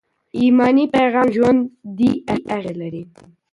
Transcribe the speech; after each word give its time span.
ایماني 0.39 0.85
پیغام 0.95 1.27
ژوندي 1.35 2.11
اغېز 2.55 2.67
لري. 2.81 3.03